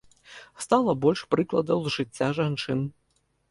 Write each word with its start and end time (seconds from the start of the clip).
Стала 0.63 0.95
больш 1.03 1.21
прыкладаў 1.35 1.79
з 1.85 1.93
жыцця 1.99 2.27
жанчын. 2.41 2.79